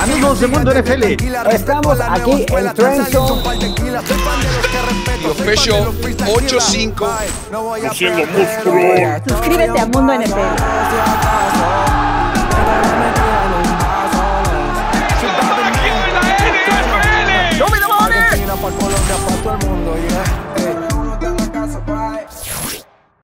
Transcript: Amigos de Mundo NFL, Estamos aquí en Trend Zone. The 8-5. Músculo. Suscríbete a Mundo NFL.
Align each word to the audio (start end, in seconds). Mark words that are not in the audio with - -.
Amigos 0.00 0.40
de 0.40 0.46
Mundo 0.48 0.72
NFL, 0.72 1.04
Estamos 1.50 2.00
aquí 2.00 2.46
en 2.48 2.74
Trend 2.74 3.08
Zone. 3.10 3.42
The 5.22 5.44
8-5. 6.24 7.06
Músculo. 8.26 8.82
Suscríbete 9.28 9.80
a 9.80 9.86
Mundo 9.86 10.14
NFL. 10.14 11.27